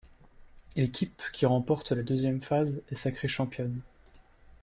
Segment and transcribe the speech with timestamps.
[0.75, 3.81] L'équipe qui remporte la deuxième phase est sacrée championne.